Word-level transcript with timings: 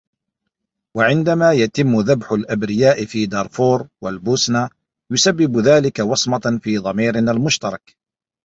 وعندما 0.97 1.51
يتم 1.53 1.99
ذبح 1.99 2.31
الأبرياء 2.31 3.05
في 3.05 3.25
دارفور 3.25 3.87
والبوسنة 4.01 4.69
يسبب 5.11 5.57
ذلك 5.57 5.99
وصمة 5.99 6.59
في 6.63 6.77
ضميرنا 6.77 7.31
المشترك. 7.31 7.95